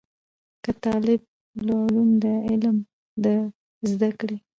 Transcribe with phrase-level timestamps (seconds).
[0.63, 1.21] که طالب
[1.61, 2.77] العلم د علم
[3.23, 3.25] د
[3.89, 4.37] زده کړې